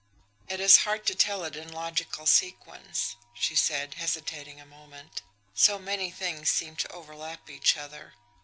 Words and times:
"It 0.47 0.59
is 0.59 0.77
hard 0.77 1.05
to 1.05 1.13
tell 1.13 1.43
it 1.43 1.55
in 1.55 1.71
logical 1.71 2.25
sequence," 2.25 3.17
she 3.35 3.53
said, 3.55 3.93
hesitating 3.93 4.59
a 4.59 4.65
moment. 4.65 5.21
"So 5.53 5.77
many 5.77 6.09
things 6.09 6.49
seem 6.49 6.75
to 6.77 6.91
overlap 6.91 7.47
each 7.51 7.77
other. 7.77 8.15